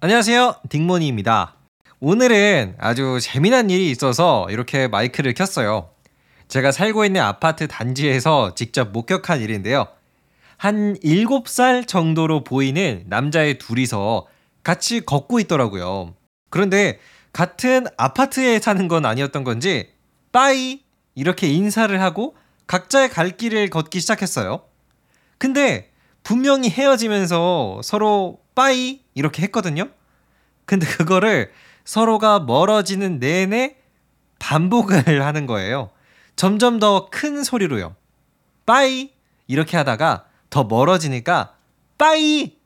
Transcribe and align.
안녕하세요. 0.00 0.54
딩모니입니다. 0.68 1.56
오늘은 1.98 2.76
아주 2.78 3.18
재미난 3.20 3.68
일이 3.68 3.90
있어서 3.90 4.46
이렇게 4.48 4.86
마이크를 4.86 5.34
켰어요. 5.34 5.90
제가 6.46 6.70
살고 6.70 7.04
있는 7.04 7.20
아파트 7.20 7.66
단지에서 7.66 8.54
직접 8.54 8.92
목격한 8.92 9.40
일인데요. 9.40 9.88
한 10.56 10.94
7살 11.00 11.88
정도로 11.88 12.44
보이는 12.44 13.06
남자의 13.08 13.58
둘이서 13.58 14.28
같이 14.62 15.00
걷고 15.04 15.40
있더라고요. 15.40 16.14
그런데 16.48 17.00
같은 17.32 17.86
아파트에 17.96 18.60
사는 18.60 18.86
건 18.86 19.04
아니었던 19.04 19.42
건지 19.42 19.90
빠이 20.30 20.82
이렇게 21.16 21.48
인사를 21.48 22.00
하고 22.00 22.36
각자의 22.68 23.10
갈 23.10 23.36
길을 23.36 23.68
걷기 23.70 23.98
시작했어요. 23.98 24.62
근데 25.38 25.90
분명히 26.22 26.70
헤어지면서 26.70 27.80
서로 27.82 28.38
빠이 28.54 29.00
이렇게 29.18 29.42
했거든요. 29.42 29.88
근데 30.64 30.86
그거를 30.86 31.50
서로가 31.84 32.40
멀어지는 32.40 33.18
내내 33.18 33.76
반복을 34.38 35.22
하는 35.26 35.46
거예요. 35.46 35.90
점점 36.36 36.78
더 36.78 37.08
큰 37.10 37.42
소리로요. 37.42 37.96
빠이 38.64 39.10
이렇게 39.48 39.76
하다가 39.76 40.26
더 40.50 40.64
멀어지니까 40.64 41.54
빠이 41.98 42.56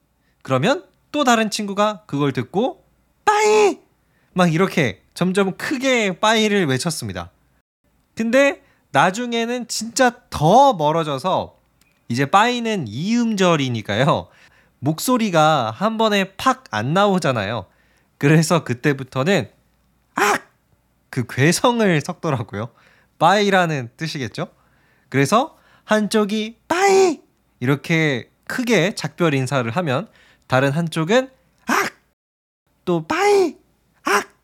그러면 0.43 0.85
또 1.11 1.25
다른 1.25 1.49
친구가 1.51 2.03
그걸 2.07 2.33
듣고 2.33 2.85
빠이 3.25 3.79
막 4.35 4.53
이렇게 4.53 5.03
점점 5.15 5.57
크게 5.57 6.19
빠이를 6.21 6.67
외쳤습니다. 6.67 7.31
근데 8.15 8.63
나중에는 8.91 9.69
진짜 9.69 10.17
더 10.29 10.75
멀어져서 10.75 11.57
이제 12.09 12.27
빠이는 12.27 12.87
이음절이니까요. 12.89 14.29
목소리가 14.93 15.71
한 15.71 15.97
번에 15.97 16.35
팍 16.37 16.65
안 16.73 16.93
나오잖아요. 16.93 17.67
그래서 18.19 18.65
그때부터는 18.65 19.49
악! 20.17 20.51
그 21.09 21.25
괴성을 21.29 22.01
섞더라고요. 22.01 22.71
빠이라는 23.19 23.91
뜻이겠죠? 23.97 24.49
그래서 25.09 25.57
한쪽이 25.85 26.59
빠이! 26.67 27.21
이렇게 27.61 28.31
크게 28.49 28.95
작별 28.97 29.35
인사를 29.35 29.71
하면 29.71 30.09
다른 30.49 30.73
한쪽은 30.73 31.31
악! 31.67 31.93
또 32.85 33.07
빠이! 33.07 33.57
악! 34.03 34.35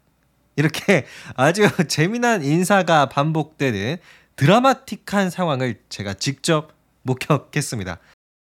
이렇게 0.54 1.04
아주 1.34 1.68
재미난 1.88 2.44
인사가 2.44 3.08
반복되는 3.08 3.96
드라마틱한 4.36 5.30
상황을 5.30 5.80
제가 5.88 6.14
직접 6.14 6.72
목격했습니다. 7.02 7.98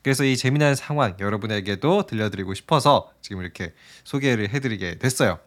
그래서 0.04 0.22
이 0.22 0.36
재미난 0.36 0.74
상황 0.76 1.16
여러분에게도 1.18 2.06
들려드리고 2.06 2.54
싶어서 2.54 3.10
지금 3.22 3.40
이렇게 3.42 3.72
소개를 4.04 4.50
해드리게 4.50 4.98
됐어요. 4.98 5.38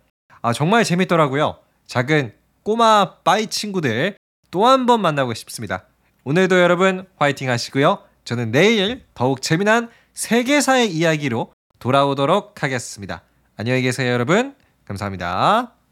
아, 0.42 0.52
정말 0.52 0.84
재밌더라고요. 0.84 1.60
작은 1.86 2.34
꼬마 2.64 3.16
빠이 3.24 3.48
친구들 3.48 4.18
또 4.52 4.66
한 4.66 4.86
번 4.86 5.02
만나고 5.02 5.34
싶습니다. 5.36 5.86
오늘도 6.26 6.60
여러분 6.60 7.06
화이팅 7.18 7.50
하시고요. 7.50 8.00
저는 8.26 8.52
내일 8.52 9.06
더욱 9.14 9.42
재미난 9.42 9.90
세계사의 10.14 10.92
이야기로 10.92 11.54
돌아오도록 11.80 12.62
하겠습니다. 12.64 13.22
안녕히 13.56 13.82
계세요, 13.84 14.12
여러분. 14.12 14.56
감사합니다. 14.86 15.77